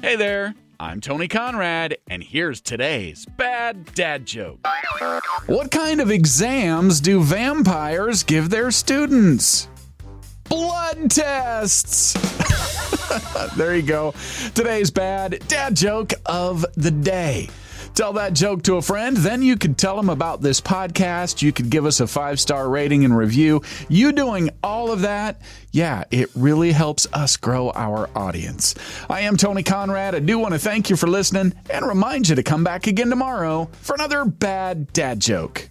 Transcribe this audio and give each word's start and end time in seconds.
Hey 0.00 0.14
there, 0.14 0.54
I'm 0.78 1.00
Tony 1.00 1.26
Conrad, 1.26 1.98
and 2.08 2.22
here's 2.22 2.60
today's 2.60 3.26
bad 3.36 3.92
dad 3.94 4.26
joke. 4.26 4.64
What 5.46 5.72
kind 5.72 6.00
of 6.00 6.08
exams 6.08 7.00
do 7.00 7.20
vampires 7.20 8.22
give 8.22 8.48
their 8.48 8.70
students? 8.70 9.66
Blood 10.44 11.10
tests! 11.10 12.12
there 13.56 13.74
you 13.74 13.82
go. 13.82 14.14
Today's 14.54 14.92
bad 14.92 15.42
dad 15.48 15.74
joke 15.74 16.12
of 16.26 16.64
the 16.76 16.92
day. 16.92 17.48
Tell 17.98 18.12
that 18.12 18.32
joke 18.32 18.62
to 18.62 18.76
a 18.76 18.80
friend, 18.80 19.16
then 19.16 19.42
you 19.42 19.56
could 19.56 19.76
tell 19.76 19.96
them 19.96 20.08
about 20.08 20.40
this 20.40 20.60
podcast. 20.60 21.42
You 21.42 21.52
could 21.52 21.68
give 21.68 21.84
us 21.84 21.98
a 21.98 22.06
five 22.06 22.38
star 22.38 22.68
rating 22.68 23.04
and 23.04 23.16
review. 23.16 23.60
You 23.88 24.12
doing 24.12 24.50
all 24.62 24.92
of 24.92 25.00
that, 25.00 25.42
yeah, 25.72 26.04
it 26.12 26.30
really 26.36 26.70
helps 26.70 27.08
us 27.12 27.36
grow 27.36 27.72
our 27.72 28.08
audience. 28.14 28.76
I 29.10 29.22
am 29.22 29.36
Tony 29.36 29.64
Conrad. 29.64 30.14
I 30.14 30.20
do 30.20 30.38
want 30.38 30.54
to 30.54 30.60
thank 30.60 30.90
you 30.90 30.94
for 30.94 31.08
listening 31.08 31.54
and 31.70 31.84
remind 31.84 32.28
you 32.28 32.36
to 32.36 32.44
come 32.44 32.62
back 32.62 32.86
again 32.86 33.10
tomorrow 33.10 33.68
for 33.80 33.94
another 33.94 34.24
bad 34.24 34.92
dad 34.92 35.18
joke. 35.18 35.68